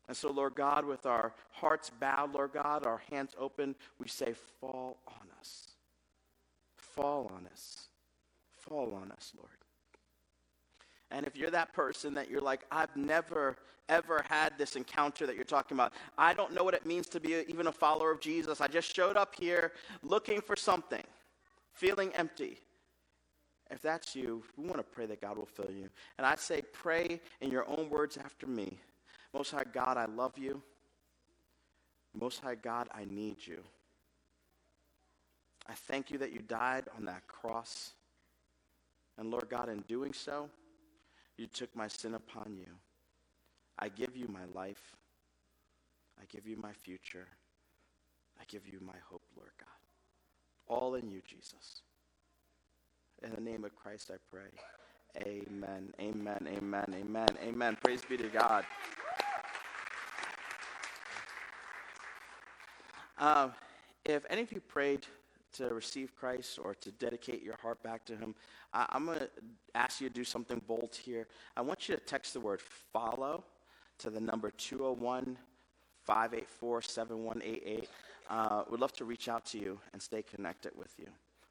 [0.07, 4.33] And so, Lord God, with our hearts bowed, Lord God, our hands open, we say,
[4.59, 5.71] Fall on us.
[6.75, 7.89] Fall on us.
[8.51, 9.51] Fall on us, Lord.
[11.11, 15.35] And if you're that person that you're like, I've never, ever had this encounter that
[15.35, 18.19] you're talking about, I don't know what it means to be even a follower of
[18.19, 18.59] Jesus.
[18.59, 19.71] I just showed up here
[20.03, 21.03] looking for something,
[21.71, 22.59] feeling empty.
[23.69, 25.89] If that's you, we want to pray that God will fill you.
[26.17, 28.79] And I say, pray in your own words after me.
[29.33, 30.61] Most High God, I love you.
[32.17, 33.59] Most High God, I need you.
[35.69, 37.91] I thank you that you died on that cross.
[39.17, 40.49] And Lord God, in doing so,
[41.37, 42.71] you took my sin upon you.
[43.77, 44.95] I give you my life.
[46.19, 47.27] I give you my future.
[48.39, 49.67] I give you my hope, Lord God.
[50.67, 51.81] All in you, Jesus.
[53.23, 54.49] In the name of Christ, I pray.
[55.25, 55.91] Amen.
[55.99, 56.47] Amen.
[56.47, 56.93] Amen.
[56.93, 57.27] Amen.
[57.41, 57.77] Amen.
[57.83, 58.63] Praise be to God.
[63.17, 63.53] Um,
[64.05, 65.07] if any of you prayed
[65.53, 68.35] to receive Christ or to dedicate your heart back to Him,
[68.73, 69.29] I, am going to
[69.73, 71.27] ask you to do something bold here.
[71.55, 72.61] I want you to text the word
[72.93, 73.43] follow
[73.99, 75.37] to the number 201
[76.05, 77.89] 584 7188.
[78.29, 81.07] Uh, we'd love to reach out to you and stay connected with you.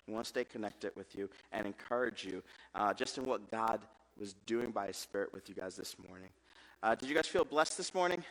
[0.07, 2.43] We want to stay connected with you and encourage you
[2.75, 3.81] uh, just in what God
[4.19, 6.29] was doing by His Spirit with you guys this morning.
[6.83, 8.23] Uh, did you guys feel blessed this morning?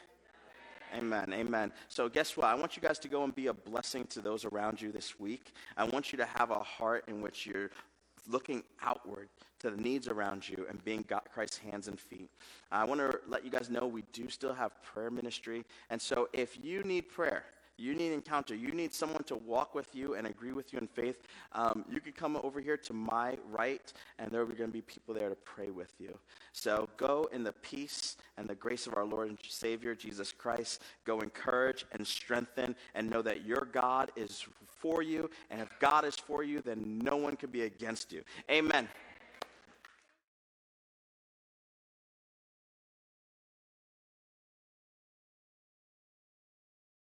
[0.95, 1.33] Amen.
[1.33, 1.73] Amen.
[1.89, 2.47] So, guess what?
[2.47, 5.19] I want you guys to go and be a blessing to those around you this
[5.19, 5.53] week.
[5.75, 7.71] I want you to have a heart in which you're
[8.27, 9.27] looking outward
[9.59, 12.29] to the needs around you and being God, Christ's hands and feet.
[12.71, 15.65] I want to let you guys know we do still have prayer ministry.
[15.89, 17.43] And so, if you need prayer,
[17.77, 20.87] you need encounter, you need someone to walk with you and agree with you in
[20.87, 21.23] faith,
[21.53, 24.81] um, you can come over here to my right, and there are going to be
[24.81, 26.17] people there to pray with you.
[26.53, 30.81] So go in the peace and the grace of our Lord and Savior, Jesus Christ.
[31.05, 35.29] Go encourage and strengthen, and know that your God is for you.
[35.49, 38.23] And if God is for you, then no one can be against you.
[38.49, 38.87] Amen.